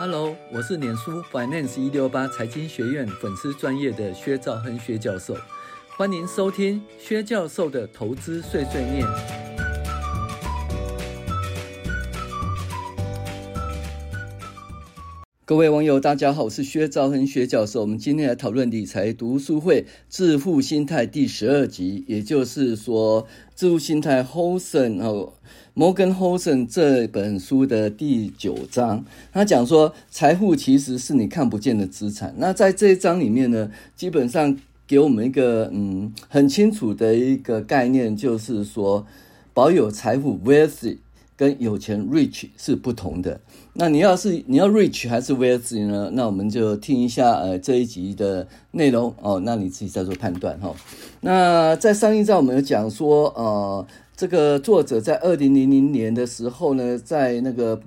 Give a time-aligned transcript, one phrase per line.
[0.00, 5.36] Hello，我是脸书 Finance 一六八财经学院粉丝专业的薛兆亨薛教授，
[5.90, 9.06] 欢迎收听薛教授的投资碎碎念。
[15.50, 17.80] 各位网友，大家好，我是薛兆恒薛教授。
[17.80, 23.26] 我们今天来讨论理财读书会致富心态第十二集，也就是说
[23.56, 25.32] 致富心态 Hosen 哦。
[25.74, 32.32] 摩根·霍森这本书的第九章，他讲说，财富其实是你看不见的资产。
[32.38, 34.56] 那在这一章里面呢，基本上
[34.86, 39.04] 给我们一个嗯很清楚的一个概念，就是说，
[39.52, 40.98] 保有财富 w e a t h
[41.40, 43.40] 跟有钱 （rich） 是不同的。
[43.72, 46.10] 那你要是你要 rich 还是 wealthy 呢？
[46.12, 50.74] 那我们就听一下呃这一集的内容哦，那你自己再做判断哈、
[51.22, 53.86] 那在上一章我们有讲说呃。
[54.20, 57.80] 这个作者在二零零零年的时候呢，在那个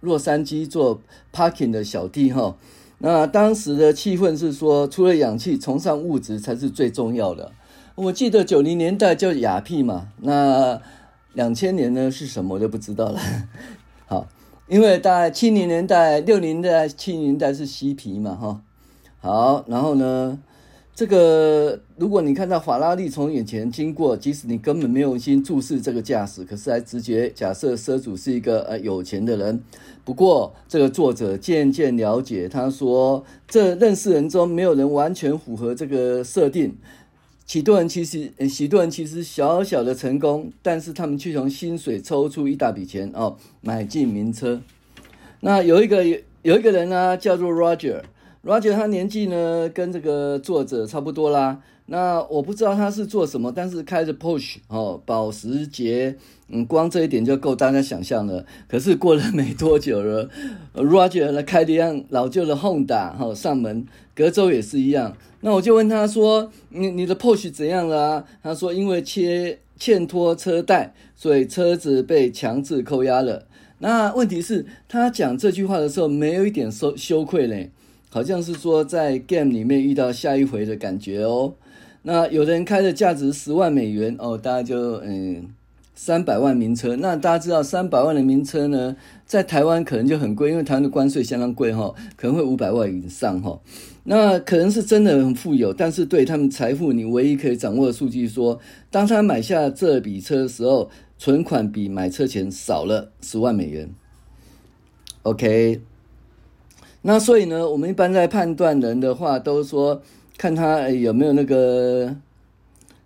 [0.00, 1.00] 洛杉矶做
[1.32, 2.56] parking 的小弟哈，
[2.98, 7.52] 那当时的气氛是说，除了氧气，崇尚物质才是最重要的。
[7.94, 10.82] 我记得九零年代叫雅屁嘛，那
[11.36, 13.20] 两千年呢是什么我就不知道了。
[14.08, 14.26] 好，
[14.68, 18.62] 因为大概七零年代、六零年代、七零年代是嬉皮嘛哈。
[19.20, 20.38] 好，然后呢？
[20.94, 29.62] 这个，如果你看到法拉利从眼前经过，即使你根本没有心注视这个驾驶，可是还直觉假设车主是一个呃有钱的人。
[30.04, 36.74] 不过，这个作者渐渐了解，他说，这认识人中没有人完全符合这个设定。
[37.46, 44.60] 许多人其实，许多人其实小小的成功，但是他们却从薪水抽出一大笔钱哦，买进名车。
[45.40, 48.02] 那有一个有有一个人呢、叫做 Roger。
[48.42, 51.60] Roger 他年纪呢跟这个作者差不多啦。
[51.86, 56.16] 那我不知道他是做什么，但是开着 Porsche 哦，保时捷，
[56.48, 58.44] 嗯，光这一点就够大家想象了。
[58.68, 60.28] 可是过了没多久了
[60.74, 65.16] ，Roger 呢开的一辆老旧的 Honda 哈，上门，隔周也是一样。
[65.42, 73.46] 那我就问他说：“你你的 Porsche 怎样了啊？”他说：“因为欠欠拖车贷，所以车子被强制扣押了。”
[73.78, 77.70] 那问题是，他讲这句话的时候没有一点羞羞愧嘞。
[78.08, 81.52] 好像是说在 game 里面遇到下一回的感觉哦。
[82.08, 85.48] 那有的人开的价值十万美元哦，大家就嗯
[85.96, 86.94] 三百万名车。
[86.94, 88.94] 那大家知道三百万的名车呢，
[89.26, 93.58] 在台湾可能就很贵，因为台湾的关税相当贵哈，可能会五百万以上哈。
[94.04, 103.90] 那可能是真的很富有，但是对他们财富，你唯一可以掌握的数据说，当他买下这笔车的时候，存款比买车钱少了十万美元。
[105.24, 105.80] OK。
[107.02, 110.02] 那所以呢，我们一般在判断人的话，都说
[110.38, 112.14] 看他有没有那个，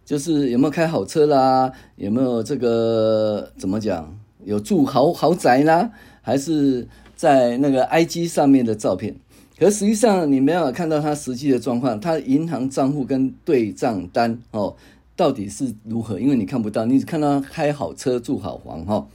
[0.04, 5.90] 就是有没有开好车啦，有没有这个怎么讲，有住豪豪宅啦，
[6.22, 9.14] 还是在那个 IG 上面的照片。
[9.58, 14.74] 可实际上你没办法看到他实际的状况，他银行账户跟对账单哦，
[15.14, 16.18] 到底是如何？
[16.18, 19.06] 因为你看不到，你只看到开好车、住好房哈。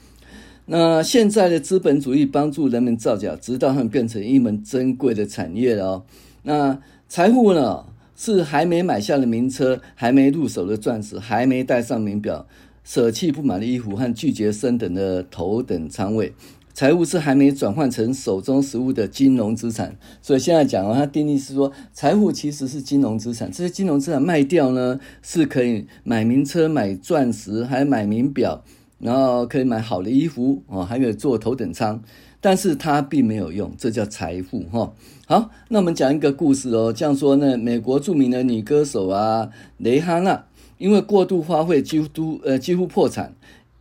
[0.67, 6.03] 那现在的资本主义帮助人们造假，直到他们变成一门珍贵的产业了哦。
[6.43, 7.83] 那财富呢，
[8.15, 12.47] 是还没买下的名车，还没入手的钻石，还没戴上名表，
[12.83, 16.33] 舍弃不满的衣服和拒绝升等的头等舱位。
[16.73, 19.97] 财富是还没转换成手中实物的金融资产。
[20.21, 23.51] 所以现在讲啊，他定义是说，财富其实是金融资产。
[23.51, 28.63] 这些金融资产卖掉呢，是可以买名车、买钻石，还买名表。
[28.97, 32.01] 然后可以买好的衣服哦，还可以坐头等舱，
[32.45, 34.93] 但是它并没有用，这叫财富哈。
[35.25, 40.45] 好，那我们讲一个故事哦，这样说呢，美国著名的女歌手啊，蕾哈娜，
[40.77, 43.33] 因为过度花费几乎都呃几乎破产，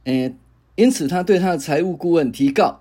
[0.05, 0.33] 呃，
[0.77, 2.81] 因此她对她的财务顾问提告。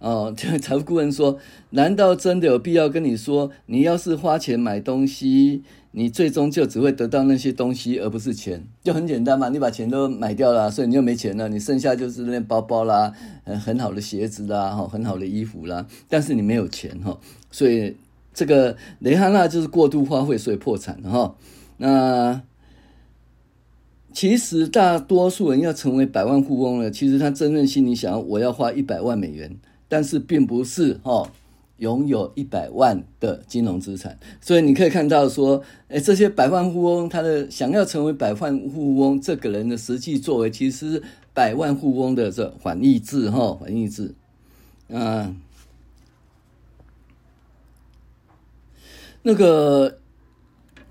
[0.00, 1.38] 哦， 这个财务顾问说
[1.70, 5.62] ：“难道真的有必要跟你说，你要是花钱买东西，
[5.92, 8.66] 你最终就只会得到那些东西，而不是钱？
[8.82, 13.12] 就很简单嘛，你把钱都买掉了，所以你就没钱了，你剩下就是那包包啦，
[13.44, 17.18] 很好的鞋子啦，很好的衣服啦，但是你没有钱哈，
[17.50, 17.96] 所以
[18.34, 21.34] 这个蕾哈娜就是过度花费，所以破产哈。
[21.76, 22.42] 那
[24.12, 29.56] 其实大多数人要成为百万富翁了，其实他真正心里想，我要花一百万美元。”
[29.92, 31.30] 但是并不是哈，
[31.82, 41.02] 拥有一百万的金融资产，所以你可以看到说，哎，这些百万富翁，他的想要成为百万富翁，这个人的实际作为，其实
[41.34, 44.14] 百万富翁的这反义字哈，反义字
[44.92, 45.34] 啊。
[49.24, 49.98] 那个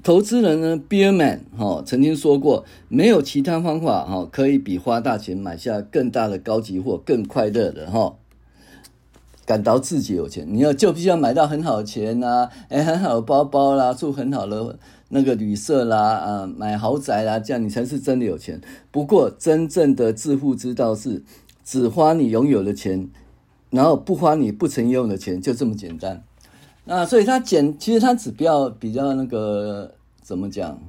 [0.04, 8.18] 投资人呢，Bierman 哈曾经说过，没有其他方法哈，可以比花大钱买下更大的高级货更快乐的哈。
[9.46, 14.78] 感到自己有钱，你要就必须要买到很好的钱呐、啊，哎，很好的包包啦，住很好的
[15.10, 18.62] 那个旅社啦，啊，买豪宅啦，这样你才是真的有钱。
[18.92, 21.24] 不过，真正的致富之道是
[21.64, 23.10] 只花你拥有的钱，
[23.70, 26.24] 然后不花你不曾拥有的钱，就这么简单。
[26.86, 30.80] 那所以他简，其实他指标比较那个怎么讲？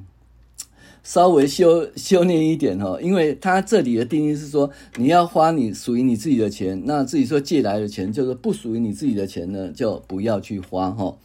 [1.02, 11.16] 稍微修修炼一点哈，因为他这里的定义是说，你要花你属于你自己的钱，那自己说借来的钱，就是不属于你自己的钱呢，就不要去花哈。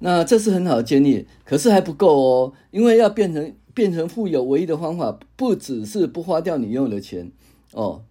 [0.00, 7.30] 那这是很好的建议，可是还不够哦，因为要变成变成富有，唯一的方法不只是不花掉你用的钱
[7.72, 8.02] 哦，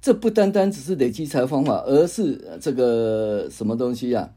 [0.00, 4.30] 这不单单只是累积财方法，而是这个什么东西呀、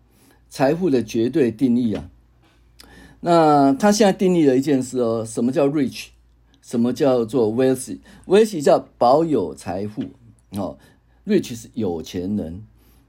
[0.49, 2.09] 财富的绝对定义啊。
[3.21, 6.07] 那他现在定义了一件事哦，什么叫 rich，
[6.61, 10.03] 什么叫做 wealthy？wealthy 叫保有财富
[10.51, 10.77] 哦
[11.25, 12.63] ，rich 是有钱人。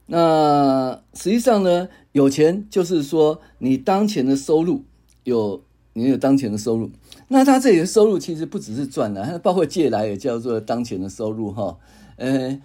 [0.06, 4.82] 那实际上呢，有钱就是说你当前的收入
[5.24, 5.62] 有，
[5.92, 6.90] 你有当前的收入。
[7.28, 11.76] 那他这里的收入其实不只是赚的，包括借来也叫做当前的收入哈。
[12.16, 12.58] 呃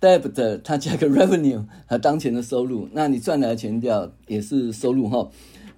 [0.00, 5.28] ，debt 它加个 revenue 和当前的收入，那你赚来的钱掉也是收入哈。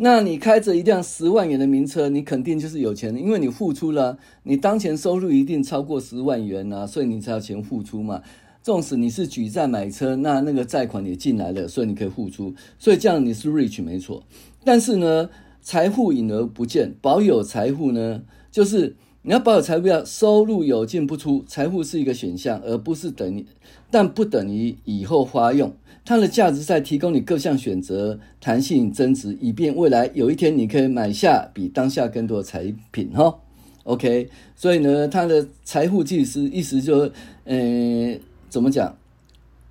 [0.01, 8.23] 那你开着一辆十万元的名车，你肯定就是有钱的，因为你付出了，你当前收入一定超过十万元啊，所以你才有钱付出嘛。
[8.63, 14.23] 纵使你是举债买车，那那个债款也进来了，所以你可以付出，所以这样你是 rich 没错。
[14.63, 15.31] 但是呢，
[15.61, 18.23] 财富隐而不见，保有财富呢，
[18.53, 23.45] 就是你要保有财富，要收入有进不出，财富是一个选项，而不是等于，
[23.91, 25.75] 但不等于以后花用。
[26.09, 33.39] 它的价值在提供你各项选择、弹性、增值，以便未来有一天你可以买下比当下更多的产品哈。
[33.85, 37.13] OK，所以呢，它的财富即是意思就是，
[37.45, 38.19] 呃，
[38.49, 38.97] 怎么讲？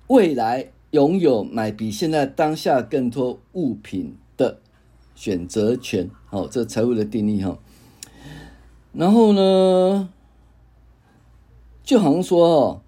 [0.06, 4.60] 未来拥有买比现在当下更多物品的
[5.16, 6.08] 选择权。
[6.26, 7.58] 好，这财富的定义哈。
[8.92, 10.08] 然后呢，
[11.82, 12.82] 就好像说哦。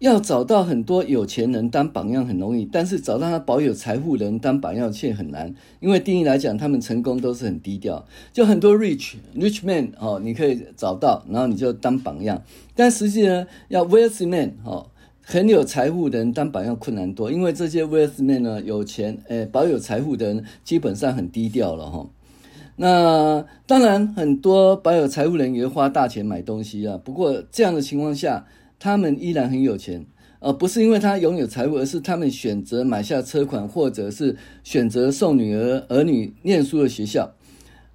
[0.00, 5.54] 要找到很多有钱人当榜样很容易，但是找到他保有财富的人当榜样却很难。
[5.80, 8.04] 因为定义来讲，他们成功都是很低调。
[8.32, 12.42] 就很多 rich rich man 哦，你可以找到，然后你就当榜样。
[12.74, 14.86] 但实际呢，要 wealthy man 哦，
[15.22, 17.30] 很有财富的人当榜样困难多。
[17.30, 22.06] 因为这些 wealthy man 呢，有钱诶，保有财富的人基本上很低调了哈。
[22.76, 26.98] 那当然，很多保有财富人也会花大钱买东西啊。
[27.02, 28.44] 不过这样的情况下，
[28.78, 30.04] 他们依然很有钱，
[30.40, 37.34] 而不是因为他拥有财富，而是他们选择买下车款，或者是选择送女儿儿女念书的学校。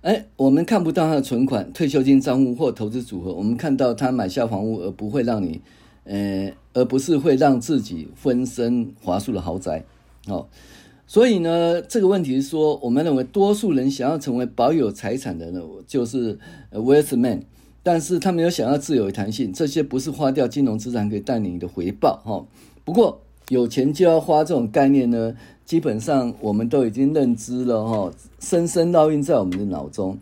[0.01, 5.61] 哎，我们看不到他的存款、退休金账户或投资组合，我们看到他买下房屋，而不会让你，
[6.05, 9.83] 呃，而不是会让自己分身乏术的豪宅。
[10.27, 10.47] 哦，
[11.05, 16.39] 所以呢，这个问题是说，我们认为多数人想要成为保有财产的人，就是
[16.71, 17.43] wealth man。
[17.91, 22.45] 但是他没有想要自由与弹性，这些不是花掉金融资产可以带你的回报哈。
[22.85, 30.19] 不过有钱就要花这种概念呢，基本上我们都已经认知了哈，深深烙印在我们的脑中。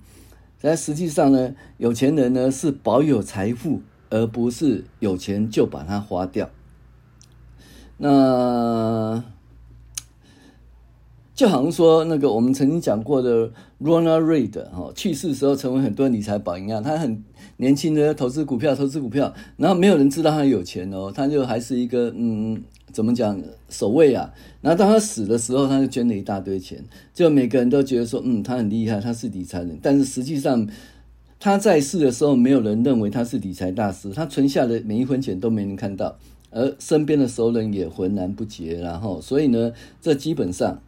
[0.61, 6.49] 但实际上呢，有钱人呢是保有财富，而不是有钱就把它花掉。
[7.97, 9.25] 那。
[11.37, 13.47] 就好像说那个我们曾经讲过的
[13.79, 17.23] Ronald Reagan 哈，去世的时候成为很多理财宝一样，他很
[17.57, 22.59] 年轻的投资股票，投资股票，然后没有人知道他有钱哦，他就还是一个嗯，
[22.91, 24.33] 怎么讲守卫啊。
[24.61, 26.83] 然后当他死的时候，他就捐了一大堆钱，
[27.13, 29.77] 就每个人都觉得说嗯，他很厉害，他是理财人。
[29.79, 30.67] 但是实际上
[31.39, 36.17] 他在世的时候，没有人认为他是理财大师，他存下的每一分钱都没人看到，
[36.49, 38.79] 而身边的熟人也浑然不觉。
[38.81, 39.71] 然后所以呢，
[40.01, 40.81] 这基本上。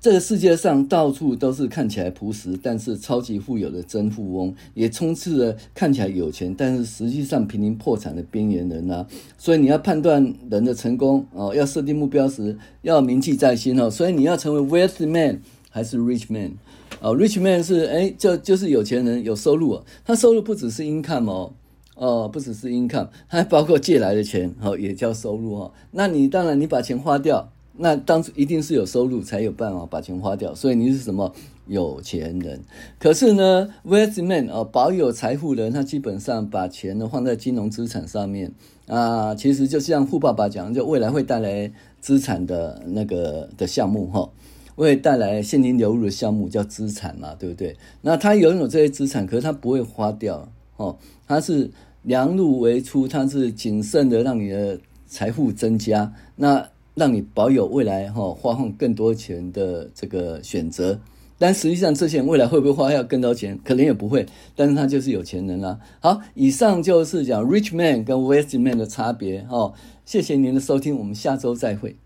[0.00, 9.04] 这个世界上到处都是看起来朴实，但是超级富有的真富翁，也充斥着看起来有钱，但是实际上濒临破产的边缘人啊。
[9.36, 13.90] 所以你要判断人的成功哦，要设定目标时要铭记在心哦。
[13.90, 16.52] 所以你要成为 wealthy man 还是 rich man？
[17.00, 19.84] 哦，rich man 是哎，就就是有钱人，有收入哦。
[20.04, 21.52] 他收入不只是 income 哦，
[21.96, 25.72] 哦，不只是 income，还包括借来的钱哦，也叫收入哦。
[25.90, 27.50] 那你当然你把钱花掉。
[27.80, 31.32] 那当初一定是有收入才有办法把钱花掉，所以你是什么
[31.68, 32.60] 有钱人？
[32.98, 38.52] 可是呢，wealth man 哦，保有财富人，他基本上把钱呢放在金融资产上面
[38.88, 44.28] 啊，其实就像富爸爸讲，就未来会带来资产的那个的项目哈，
[44.74, 47.76] 会带来现金流入的项目叫资产嘛，对不对？
[48.02, 51.70] 那他拥有这些资产，可是他不会花掉哦，他是
[52.02, 56.68] 量入为出，他是谨慎的让你的财富增加那。
[56.98, 60.98] 让你保有未来哈花费更多钱的这个选择。
[61.40, 63.56] 但实际上，这些人未来会不会花要更多钱？
[63.62, 64.26] 可能也不会，
[64.56, 65.78] 但是他就是有钱人啦。
[66.00, 69.46] 好，以上就是讲 rich man 跟 wealthy man 的差别。
[69.48, 69.72] 哦，
[70.04, 71.96] 谢谢您的收听，我们下周再会。